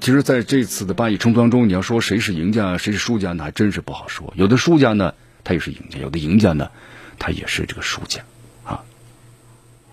[0.00, 4.34] 其实在这次的巴以冲突当中，你要说谁是赢家，谁是输家，那还真是不好说。
[4.34, 6.72] 有的输家呢，他也是赢家；有的赢家呢，
[7.16, 8.22] 他也是这个输家
[8.64, 8.82] 啊。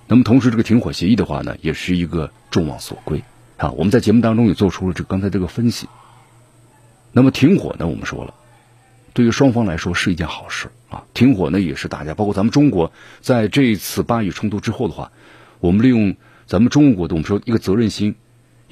[0.08, 3.24] 那么同时，这个停火协议的话呢，也是一个众望所归
[3.58, 3.70] 啊。
[3.74, 5.88] 我们在节目当中也做出了这刚才这个分析。
[7.12, 8.34] 那么停火呢，我们说了，
[9.14, 11.04] 对于双方来说是一件好事啊。
[11.14, 15.12] 停火呢，也是大家，包括咱们中国，在这一次巴以冲突之后的话，
[15.60, 16.16] 我们利用
[16.48, 18.16] 咱们中国的我们说一个责任心。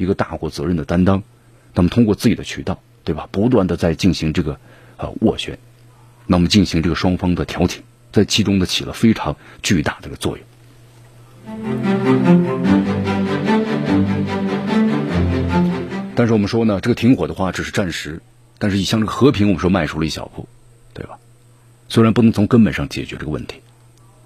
[0.02, 1.22] 一个大国责任的担当，
[1.76, 3.30] 那么通过自己的渠道，对吧？
[3.32, 4.58] 不断的在进行这个
[4.98, 5.60] 呃斡旋，
[6.26, 10.46] 那么进行这个双方的调停，在其中呢起了非常巨大的个作用。
[16.16, 18.22] 但是我们说呢，这个停火的话只是暂时，
[18.58, 20.48] 但是向这个和平，我们说迈出了一小步，
[20.94, 21.20] 对吧？
[21.90, 23.62] 虽然不能从根本上解决这个问题，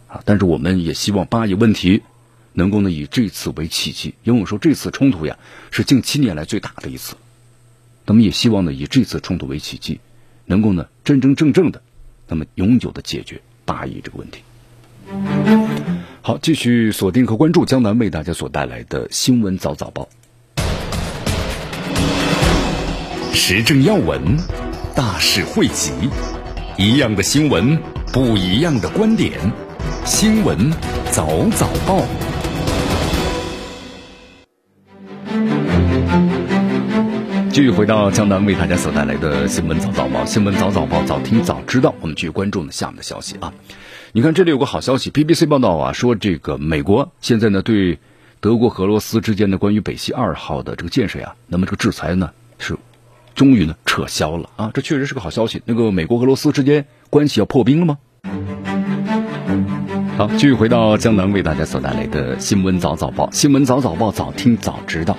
[0.08, 2.04] 啊，但是我们也希望巴以问题。
[2.58, 5.38] 能够呢以这次为契机，因为我说这次冲突呀
[5.72, 7.16] 是近七年来最大的一次，
[8.06, 10.00] 那么也希望呢以这次冲突为契机，
[10.46, 11.82] 能够呢真真正正的，
[12.30, 14.40] 那么永久的解决巴以这个问题。
[16.22, 20.08] 好，继续锁定和关注江南为大家所带来的新闻早早报，
[23.34, 24.38] 时政要闻，
[24.96, 25.92] 大事汇集，
[26.78, 27.78] 一样的新闻，
[28.14, 29.34] 不一样的观点，
[30.06, 30.72] 新闻
[31.12, 32.04] 早早报。
[37.56, 41.96] 继续回到江南为大家所带来的新闻早早报，新闻早早报，早听早知道。
[42.02, 43.54] 我们继续关注呢下面的消息啊。
[44.12, 47.98] 你看，这里有个好消息，BBC 报道啊，说这个美国现在呢对
[48.42, 52.76] 德国和俄罗斯之间的关于北溪二号的这个建设呀，那么这个制裁呢是
[53.36, 55.62] 终于呢撤销了啊，这确实是个好消息。
[55.64, 57.98] 那个美国俄罗斯之间关系要破冰了吗？
[60.18, 65.16] 好，继续回到江南为大家所带来的新闻早早报，新闻早早报，早听早知道。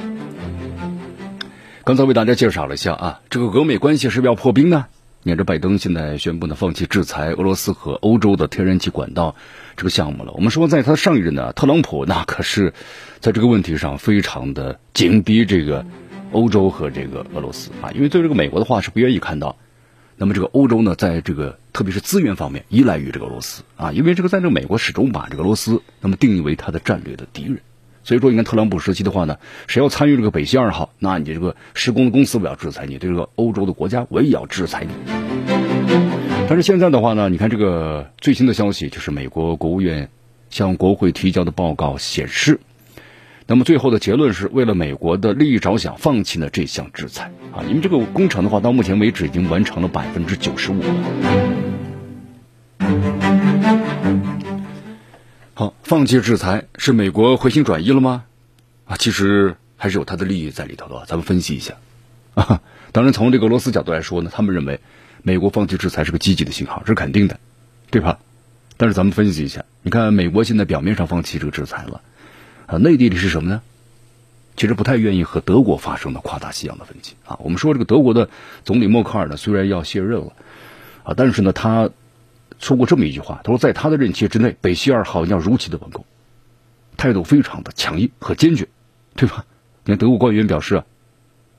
[1.86, 4.86] 刚才为大家介绍了一下啊，这个俄美关系是不是要破冰呢？
[5.22, 9.36] 你看，这拜登现在宣布呢，放弃制裁俄罗斯和欧洲的天然气管道
[9.76, 10.32] 这个项目了。
[10.32, 12.74] 我们说，在他上一任呢，特朗普那可是
[13.20, 15.86] 在这个问题上非常的紧逼这个
[16.32, 19.56] 欧洲和这个俄罗斯啊，因为对这个美国的话是不愿意看到，
[20.16, 27.60] 那么这个欧洲呢，在这个特别是资源方面依赖于这个俄罗斯啊，因为这个在这个美国始终把这个俄罗斯那么定义为他的战略的敌人。
[28.06, 34.92] 所以说，你看特朗普时期的话呢，谁要参与这个北溪二号，那你这个施工的公司我要制裁你，对这个欧洲的国家我也要制裁你。
[36.48, 40.08] 但是现在的话呢，你看这个最新的消息，就是美国国务院
[40.50, 42.60] 向国会提交的报告显示，
[43.48, 50.80] 那么最后的结论是为了美国的利益着想，放弃了这项制裁啊，因为这个工程的话，到目前为止已经完成了百分之九十五。
[55.58, 58.24] 好，放弃制裁是美国回心转意了吗？
[58.84, 61.06] 啊，其实还是有它的利益在里头的。
[61.06, 61.76] 咱们分析一下
[62.34, 62.60] 啊。
[62.92, 64.80] 当然，从这个俄罗斯角度来说呢，他们认为
[65.22, 67.40] 美国放弃制裁是个积极的信号，这是肯定的，
[67.90, 68.18] 对吧？
[68.76, 72.02] 但是咱们分析一下，你看美国现在表面上放弃这个制裁了，
[72.66, 73.62] 啊，内地里是什么呢？
[74.58, 77.38] 其实不太愿意和德国发生的跨大西洋的分歧啊。
[77.42, 78.28] 我们说这个德国的
[78.62, 80.34] 总理默克尔呢，虽然要卸任了
[81.02, 81.88] 啊，但是呢，他。
[82.58, 86.04] 说过这么一句话，他说在他的任期之内，北溪二号要如期的完工，
[86.96, 88.66] 态度非常的强硬和坚决，
[89.14, 89.44] 对吧？
[89.84, 90.84] 你看德国官员表示啊，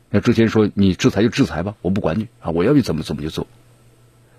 [0.09, 3.47] 那之前说你制裁就制裁吧，我不管你啊，我要你怎么怎么就做。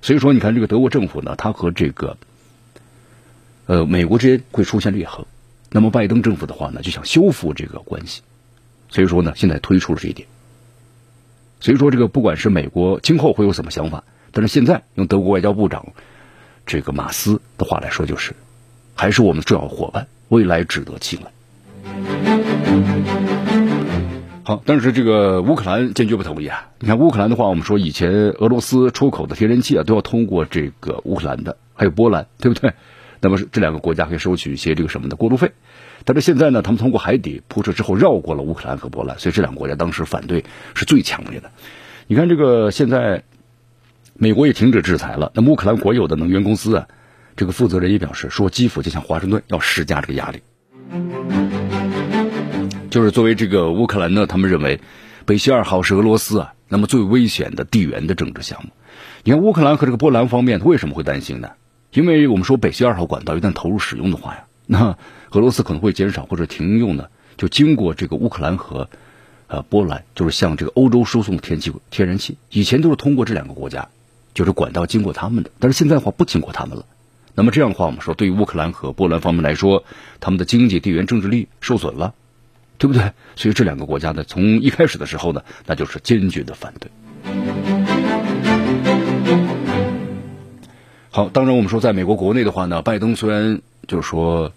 [0.03, 2.17] 所以说，你看这个德国政府呢，他和这个
[3.67, 5.25] 呃美国之间会出现裂痕，
[5.71, 8.23] 那么拜登政府的话呢，就想修复这个关系，
[8.89, 10.29] 所以说呢，现在推出了这一点。
[11.61, 15.93] 所以说，这个不管是美国今后会有什么想法，但是现在用德国外交部长。
[16.69, 18.35] 这个马斯的话来说，就是
[18.95, 21.33] 还是我们重要伙伴，未来值得信赖。
[24.45, 26.69] 好，但是这个乌克兰坚决不同意啊！
[26.79, 32.75] 你看乌克兰的话，我们说以前俄罗斯出口的天然气啊，都要通过这个乌克兰的，还有波兰，对不对？
[33.21, 35.53] 那么这两个国家可以收取一些这个什么的过路费。
[36.05, 41.51] 但是现在呢，他们通过海底铺设之后，绕过了乌克兰和波兰，所以这两个国家当时反对是最强烈的。
[42.07, 43.23] 你看这个现在。
[44.21, 45.31] 美国也停止制裁了。
[45.33, 46.89] 那乌克兰国有的能源公司啊，
[47.37, 50.43] 这个负责人也表示说，基辅就向华盛顿要施加这个压力。
[52.91, 54.81] 就是作为这个乌克兰呢，他们认为
[55.25, 58.71] 北溪二号是俄罗斯啊，那么最危险的地缘的政治项目。
[59.23, 61.51] 你看乌克兰和这个波兰方面他为什么会担心呢？
[61.93, 64.99] 因为我们说北溪二号管道一旦投入使用的话呀， 那
[65.31, 68.91] 俄罗斯可能会减少或者停用呢，就经过这个乌克兰和
[69.47, 73.89] 呃波兰，就是向这个欧洲输送天气天然气，以前都是通过这两个国家。
[74.39, 76.85] 就是管道经过他们的，但是现在的话不经过他们了。
[77.35, 79.83] 那么这样的话，我们说对于乌克兰和波兰方面来说，
[80.21, 82.15] 他们的经济、地缘政治力受损了，
[82.79, 83.11] 对不对？
[83.35, 86.89] 所以这两个国家呢，从一开始的时候呢，那就是坚决的反对。
[91.11, 94.53] 好，当然我们说，在美国国内的话呢，拜登虽然就是说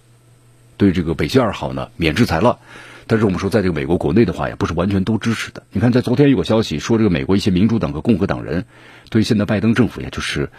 [0.77, 2.59] 对这个北溪二号呢免制裁了。
[3.07, 5.63] 但是我们说，在这个美国国内的话，也不是完全都支持的。
[5.71, 8.63] 你看，在昨天有个消息说，这个美国一些民主党和共和党人
[9.11, 10.49] 对现在拜登政府，也就是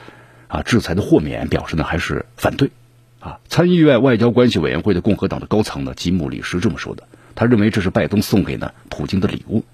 [0.46, 2.70] 啊制裁的豁免表示呢，还是反对。
[3.18, 7.08] 啊，参议院外交关系委员会的共和党的高层呢，吉姆里是这么说的。
[7.34, 9.64] 他认为这是拜登送给呢普京的礼物。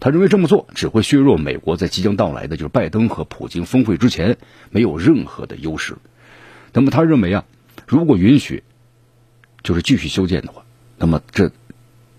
[0.00, 4.36] 他认为这么做只会削弱美国在即将到来的就是拜登和普京峰会之前
[4.70, 5.96] 没有任何的优势。
[6.72, 7.44] 那么他认为啊，
[7.86, 8.64] 如果允许
[9.62, 10.64] 就是继续修建的话，
[10.98, 11.52] 那么这。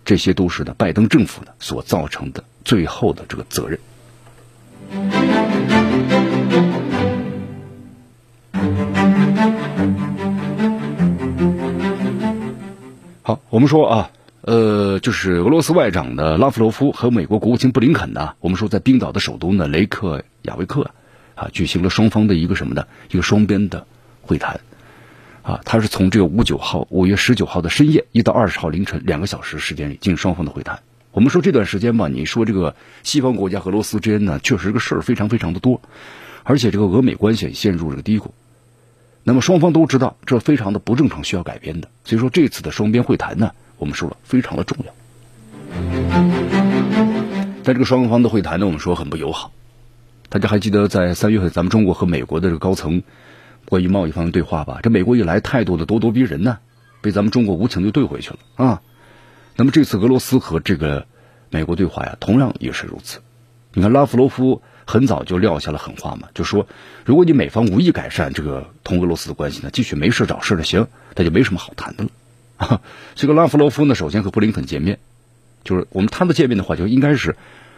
[0.05, 3.79] 这些都是呢，拜登政府呢所造成的最后的这个责任。
[13.25, 20.91] 好，我们说啊，呃，就是俄罗斯外长的拉夫罗夫和美国国务卿布林肯呢，我们说在冰岛的首都呢雷克雅未克
[21.35, 22.85] 啊，举行了双方的一个什么呢？
[23.09, 23.87] 一个双边的
[24.23, 24.59] 会谈。
[25.41, 30.81] 啊，他是从这个五九号五月十九号的深夜一到二十号凌晨两个小时时间里进行双方的会谈。
[31.13, 35.81] 我们说这段时间吧，你说这个西方国家和俄罗斯之间呢，确实这个事儿非常非常的多，
[36.43, 38.33] 而且这个俄美关系陷入这个低谷。
[39.23, 41.87] 那么双方都知道这非常的不正常，需要改变的。
[42.03, 44.93] 所以说这次的双边会谈呢，我们说了非常的重要。
[47.63, 49.51] 在这个双方的会谈呢，我们说很不友好。
[50.27, 53.03] 大家还记得在三月份咱们中国和美国的这个高层
[53.65, 54.79] 关于贸易方面对话吧？
[54.83, 56.57] 这美国一来态度的咄咄逼人呢，
[57.01, 58.81] 被咱们中国无情的怼回去了啊。
[59.55, 61.05] 那么这次俄罗斯和这个
[61.49, 63.19] 美国对话呀，同样也是如此。
[63.73, 66.67] 你看拉夫罗夫很早就撂下了狠话嘛，就说
[67.05, 72.81] 如果你美方无意改善这个同俄罗斯的关系呢，继续没事找事的行，那就没什么好谈的了。
[73.15, 74.99] 这个拉夫罗夫呢，首先和布林肯见面，
[75.63, 77.35] 就是我们谈的见面的话，就应该是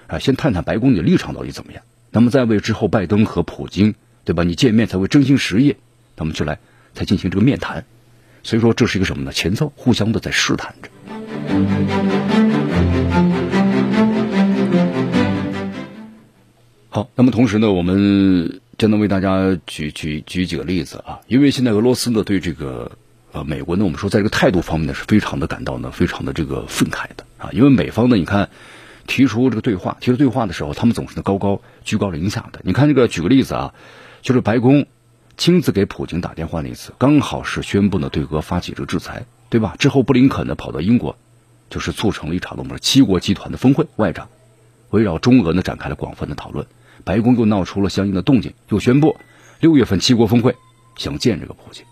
[0.08, 1.84] 啊，先探探白宫的立场到底怎么样。
[2.12, 4.44] 那么再为之后拜登和普京，对吧？
[4.44, 5.76] 你见面才会真心实意，
[6.16, 6.60] 那么就来
[6.94, 7.86] 才进行这个面谈。
[8.44, 9.32] 所以说这是一个什么呢？
[9.32, 12.25] 前奏，互相的在试探着。
[16.96, 22.90] 好，那么同时呢，我们将能为大家举举举几个例子啊，因为现在俄罗斯呢对这个
[23.34, 28.50] 呃美国呢，我们说在这个态度方面呢是非常的感到呢非常的这个愤慨的啊，因为美方呢，你看
[29.08, 32.62] 提出这个对话，提出对话的时候，他们总是呢高高居高临下的。
[32.64, 33.74] 你看这个举个例子啊，
[34.22, 34.86] 就是白宫
[35.36, 39.76] 亲自给普京打电话那次，刚好是宣布呢对俄发起这个制裁，对吧？
[39.78, 41.18] 之后布林肯呢跑到英国。
[41.70, 44.30] 就是促成了一场我们七国集团的峰会，外长
[44.92, 46.68] 围绕中俄呢展开了广泛的讨论，
[47.06, 49.16] 白宫又闹出了相应的动静，又宣布
[49.62, 50.56] 六月份七国峰会
[50.98, 51.86] 想见这个普京。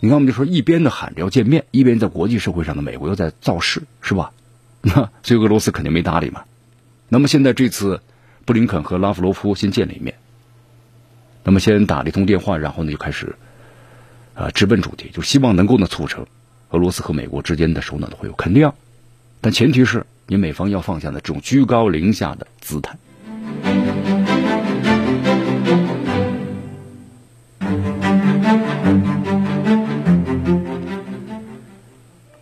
[0.00, 4.32] 你看，我们就说一边的喊着要见面，一边在国际社会上的美国又在造势，是吧？
[4.82, 6.44] 那所以俄罗斯肯定没搭理嘛。
[7.08, 8.00] 那么现在这次
[8.44, 10.14] 布林肯和拉夫罗夫先见了一面，
[11.42, 13.34] 那么先打了一通电话，然后呢就开始
[14.34, 16.26] 啊直奔主题，就希望能够呢促成
[16.70, 18.74] 俄罗斯和美国之间的首脑的会晤，肯定要。
[19.40, 22.98] 但前提是你美方要放下的这种居高临下的姿态。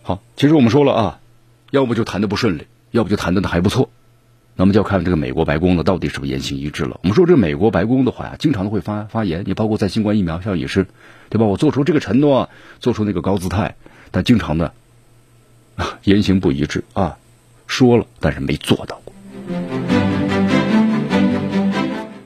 [0.07, 1.19] 好，其实我们说了啊，
[1.69, 3.89] 要不就谈的不顺利，要不就谈的还不错，
[4.55, 6.97] 那么就要看这个美国白宫呢到底是不是言行一致了。
[7.03, 10.87] 我们说这美国白宫的话呀，经常都会发发言，你包括在新冠疫苗上也是，
[11.27, 11.45] 对吧？
[11.45, 13.75] 我做出这个承诺，做出那个高姿态，
[14.11, 14.71] 但经常呢。
[16.05, 17.17] 言行不一致啊，
[17.67, 19.13] 说了但是没做到过。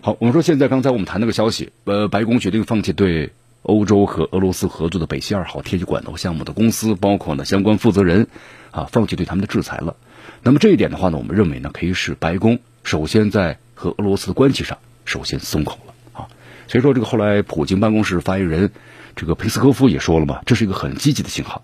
[0.02, 3.32] 好，我们说现在刚才我们谈那个消息，呃，白宫决定放弃对
[3.64, 8.28] 欧洲和俄罗斯合作的北溪二号天气管道项目的公司，包括呢相关负责人
[8.72, 9.96] 啊，放弃对他们的制裁了。
[10.42, 16.28] 那么这一点的话呢，我们认为呢，可以使白宫首先在和俄罗斯的关系上首先松口了啊。
[16.68, 18.72] 所以说，这个后来普京办公室发言人
[19.16, 21.62] 这个佩斯科夫也说了嘛，这是一个很积极的信号。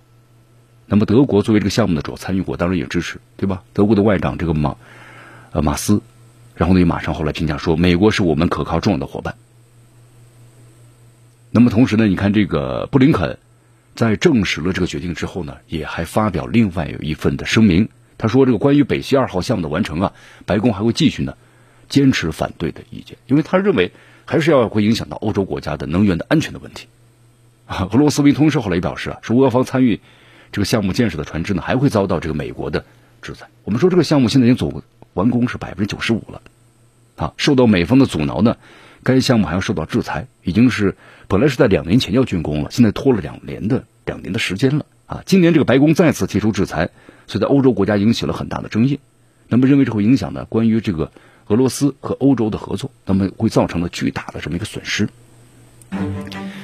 [0.86, 3.64] 那么德国作为这个项目的主要参与国，当然也支持，对吧？
[3.74, 4.76] 德国的外长这个马，
[5.52, 6.02] 呃马斯，
[6.56, 9.36] 然后呢，也马上后来评价说，美国是我们可靠重要的伙伴。
[11.58, 13.40] 那么同时呢，你看这个布林肯
[13.96, 17.90] 在证实了这个决定之后呢，也还发表另外有一份的声明，
[18.20, 20.14] 他说这个关于北溪二号项目的完成啊，
[20.46, 21.34] 白宫还会继续呢
[21.90, 23.92] 坚持反对的意见，因为他认为
[24.24, 26.86] 还是要会影响到欧洲国家的能源的安全的问题。
[27.66, 30.00] 啊，俄罗斯卫通社后来也表示啊，说俄方参与。
[30.52, 32.86] 这个项目建设的船只呢，还会遭到这个美国的
[33.24, 33.48] 制裁。
[33.64, 34.84] 我们说这个项目现在已经走
[35.16, 36.40] 完工是百分之九十五了，
[37.16, 38.58] 啊，受到美方的阻挠呢，
[39.02, 40.28] 该项目还要受到制裁。
[40.44, 40.96] 已经是
[41.28, 45.24] 本来是在两年前要竣工了，现在拖了两年的两年的时间了啊。
[45.26, 46.90] 今年这个白宫再次提出制裁，
[47.28, 49.00] 所以在欧洲国家引起了很大的争议。
[49.48, 51.12] 那么认为这会影响呢，关于这个
[51.48, 55.10] 俄罗斯和欧洲的合作，那么会造成了巨大的这么一个损失。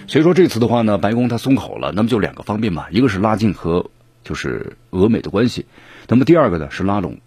[0.08, 3.90] 所以说这次的话呢，白宫它松口了，那么就两个方面嘛，一个是拉近和
[4.24, 5.66] 就是俄美的关系，
[6.08, 7.20] 那么第二个呢是拉拢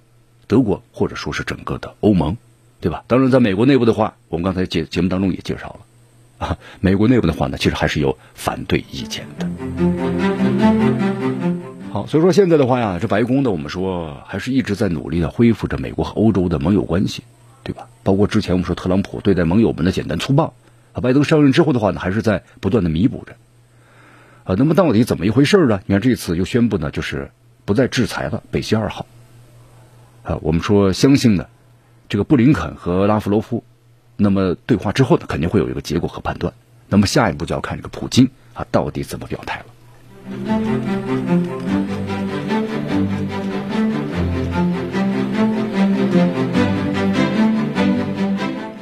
[0.47, 2.37] 德国或者说是整个的欧盟，
[2.81, 3.05] 对吧？
[3.07, 5.81] 当然，在美国内部的话，我们刚才节节目当中也介绍了
[6.39, 9.47] 啊，美国内部的话呢，其实还是有反对意见的。
[11.93, 17.23] 好，所以说现在的话呀，这白宫呢，我们说还是一直在努力的恢复着美国和欧洲的盟友关系，
[17.65, 17.89] 对吧？
[18.03, 20.53] 包括之前我们说特朗普对待盟友们的简单粗暴。
[20.93, 23.37] 啊，拜登上任之后的话呢，还是在不断的弥补着。
[24.45, 25.81] 啊，那么到底怎么一回事呢？
[25.87, 27.31] 你看这次又宣布呢，就是
[27.65, 29.07] 不再制裁了北溪二号。
[30.23, 31.47] 啊，我们说相信呢，
[32.09, 33.65] 这个布林肯和拉夫罗夫，
[34.17, 36.53] 那么对话之后呢，肯定会有一个结果和判断。
[36.89, 39.67] 那么下一步就要看这个普京啊，到底怎么表态了。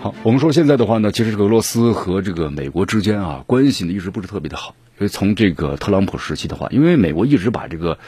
[0.01, 0.39] 好，我们。
[0.39, 4.75] 说现在的话呢，其实这个俄罗斯和这个美国之间啊，关系呢一直不是特别的好。
[4.99, 7.99] 因为从这个特朗普时期的话，因为美国一直把这个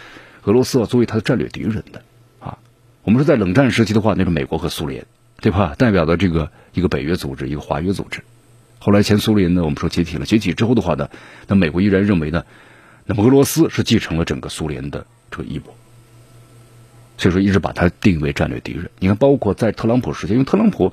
[0.45, 2.03] 俄罗斯啊作为他的战略敌人的
[2.39, 2.59] 啊。
[3.03, 5.07] 我们说在冷战时期的话，那是美国和苏联，
[5.41, 5.75] 对吧？
[5.77, 8.23] 代表的这个一个北约组织，一个华约组织。
[8.79, 11.11] 后来前苏联呢，我们说解体了，解体之后的话呢，
[11.47, 12.45] 那美国依然认为呢，
[13.05, 15.75] 那么俄罗斯是继承了整个苏联的这个衣钵。
[17.19, 18.91] 所以说一直把它定为战略敌人。
[18.99, 20.93] 你看，包括在特朗普时期，因为特朗普。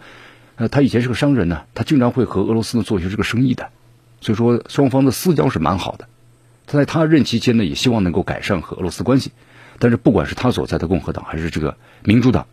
[0.55, 3.71] 呃，他以前是个商人呢，他经常会和俄罗斯呢做一些这个生意的，
[4.21, 6.07] 所以说双方的私交是蛮好的。
[6.67, 9.31] 他在他任期间呢，也希望能够改善和俄罗斯关系，
[9.79, 12.45] 但是不管是他所在的共和党还是这个民主党，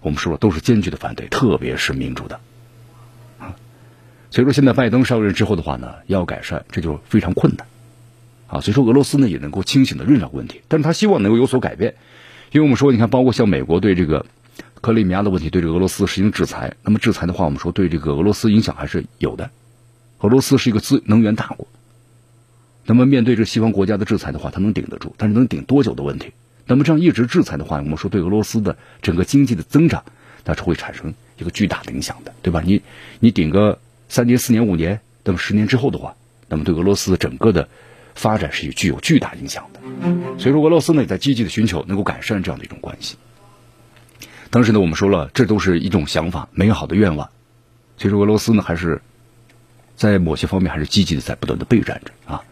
[0.00, 2.40] 我们说了都是坚决的反对，特别是民主的
[3.38, 3.56] 啊。
[4.30, 7.66] 所以说现在拜登上任之后的话呢，要改善这就非常困难
[8.46, 8.60] 啊。
[8.60, 11.94] 所以说俄罗斯呢也能够清醒的认识到问题，但是他希望能够有所改变，
[12.52, 14.26] 因为我们说你看，包括像美国对这个。
[14.82, 19.50] 克里米亚的问题对这个俄罗斯实行制裁，那么制裁的话，我们说对这个俄罗斯影响还是有的。
[20.20, 21.66] 俄罗斯是一个资能源大国，
[22.84, 26.34] 那么面对这西方国家的制裁的话，它能顶得住，但是能顶多久的问题。
[26.66, 30.04] 那么这样一直制裁的话，我们说对俄罗斯的整个经济的增长，
[30.44, 32.62] 那是会产生一个巨大的影响的，对吧？
[32.64, 32.82] 你
[33.20, 36.16] 你顶个三年、四年、五年，那么十年之后的话，
[36.48, 37.68] 那么对俄罗斯的整个的
[38.14, 39.80] 发展是具有巨大影响的。
[40.38, 43.16] 所以说，俄罗斯呢也在积极的寻求能够改善这样的一种关系。
[44.50, 47.30] 当时呢，我们说了，这都是一种想法，美好的愿望。
[47.96, 49.00] 其实俄罗斯呢，还是
[49.96, 52.42] 在某些方面还是积极的，在不断的备战着啊。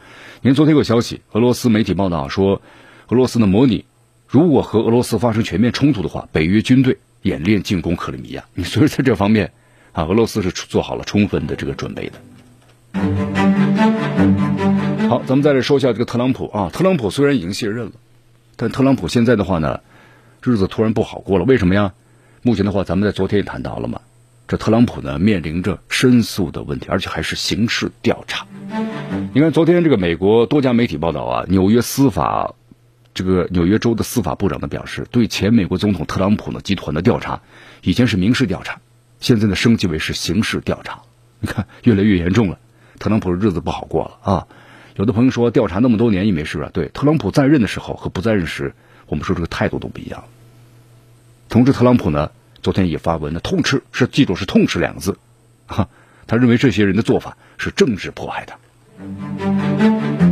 [0.41, 2.63] 您昨天有消息，俄罗斯媒体报道说，
[3.09, 3.85] 俄罗斯的模拟，
[4.35, 8.43] 如果和俄罗斯发生全面冲突的话，北约军队演练进攻克里米亚。
[8.55, 9.53] 你所以在这方面
[9.93, 12.19] 啊，俄罗斯是做好了充分的这个准备的。
[15.09, 16.69] 好，咱们再来说一下这个特朗普啊。
[16.73, 17.93] 特朗普虽然已经卸任了，
[18.57, 19.79] 但特朗普现在的话呢？
[20.43, 21.95] 日子突然不好过了，为什么呀？
[22.43, 24.01] 目前的话，咱们在昨天也谈到了嘛，
[24.49, 28.45] 这特朗普呢面临着申诉的问题，而且还是刑事调查。
[29.33, 32.57] 你看，昨天这个美国多家媒体报道啊，纽约司法
[33.15, 37.41] 这个纽约州的司法部长呢表示，对前美国总统特朗普呢集团的调查，
[37.83, 38.81] 以前是民事调查，
[39.21, 41.03] 现在呢升级为是刑事调查。
[41.41, 42.59] 你看，越来越严重了，
[42.99, 44.47] 特朗普的日子不好过了啊！
[44.97, 46.71] 有的朋友说，调查那么多年也没事啊。
[46.73, 48.75] 对，特朗普在任的时候和不在任时，
[49.07, 50.25] 我们说这个态度都不一样。
[51.49, 52.31] 同时特朗普呢，
[52.63, 55.19] 昨天也发文呢，痛斥是记住是痛斥两个字，
[55.67, 55.89] 哈，
[56.27, 60.24] 他认为这些人的做法是政治迫害他。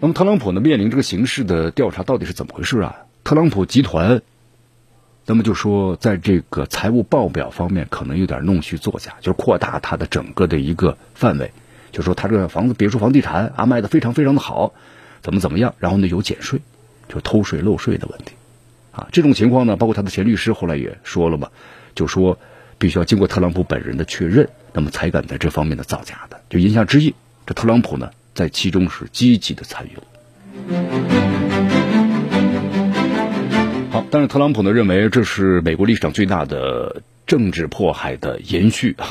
[0.00, 2.96] 那么特朗普呢面临这个刑事的调查，到底是怎么回事啊？
[3.24, 4.22] 特朗普集团，
[5.24, 11.50] 那么就说在这个财务报表方面可能有点弄虚作假，就是扩大他的整个的一个范围，
[11.92, 14.74] 就说他这个房子、别墅、房地产啊卖的非常非常的好。
[15.22, 15.74] 怎么怎么样？
[15.80, 16.60] 然后呢，有减税，
[17.08, 18.34] 就偷税漏税的问题，
[18.92, 21.48] 啊，这种情况呢，包括他的前律师后来也说了嘛，
[21.96, 22.38] 就说
[22.78, 26.40] 必须要经过特朗普本人的确认，那么才敢在这方面的造假的。
[26.48, 30.02] 就言下之意，这特朗普呢，在其中是积极的参与了。
[33.90, 38.94] 好，但是特朗普呢，认为这是美国历史上最大的政治迫害的延续。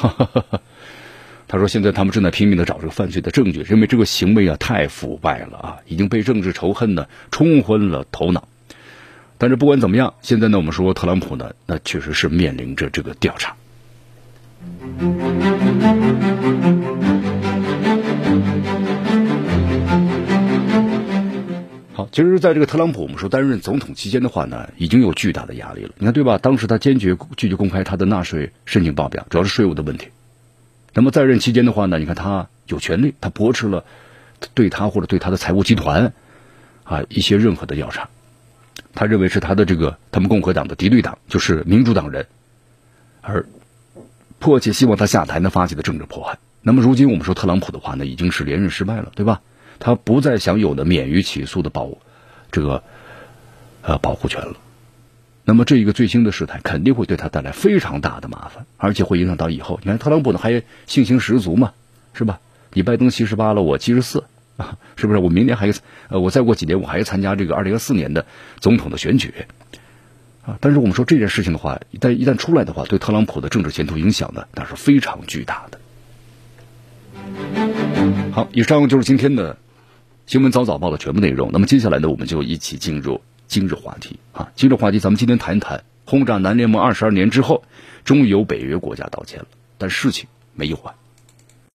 [1.47, 8.47] 他说：“现在他们正在拼命的找这个犯罪的证据，认为这个行为啊太腐败了啊，已经被政治仇恨呢冲昏了头脑。
[9.37, 13.55] 但是不管怎么样，现在呢，我们说特朗普呢，那确实是面临着这个调查。
[22.15, 25.91] 其实，在这个特朗普我们说担任总统期间的话呢，已经有巨大的压力了。
[25.97, 26.37] 你看对吧？
[26.37, 30.07] 当时他坚决拒绝公开他的纳税申请报表，主要是税务的问题。”
[30.95, 33.83] 那么在任期间的话呢，你看他有权利，他驳斥了
[34.53, 36.13] 对他或者对他的财务集团
[36.85, 38.07] 啊一些任何的调查，
[38.93, 42.27] 他认为是他的这个他们共和党的敌对党就是民主党人，
[43.19, 43.45] 而
[44.39, 46.39] 迫切希望他下台呢发起的政治迫害。
[46.61, 49.41] 那么如今我们说特朗普的话呢，已经是连任失败了，对吧？
[49.79, 51.89] 他不再享有的免于起诉的保
[52.51, 52.83] 这个
[53.81, 54.55] 呃保护权了。
[55.43, 59.79] 那么这一个最新的事态肯定会对他带来非常大的麻烦，而且会影响到以后。
[59.83, 61.73] 你看特朗普呢还信心十足嘛，
[62.13, 62.39] 是吧？
[62.73, 64.23] 你拜登七十八了，我七十四
[64.57, 65.19] 啊， 是不是？
[65.19, 65.71] 我明年还
[66.09, 68.25] 呃，我再过几年我还要参加这个二零二四年的
[68.59, 69.31] 总统的选举
[70.43, 70.57] 啊。
[70.61, 75.79] 但是我们说这件事情的话，一旦一旦出来的话，对特朗普的政治前途影响呢，那是非常巨大的。
[78.31, 79.57] 好，以上就是今天的
[80.27, 81.51] 新闻早早报的全部内容。
[81.53, 83.21] 那么接下来呢，我们就一起进入。
[83.47, 87.63] 今日话题啊，今日话题，咱们今天谈一谈轰炸南联盟二十二年之后，
[88.03, 89.45] 终于有北约国家道歉了，
[89.77, 90.95] 但事情没有完。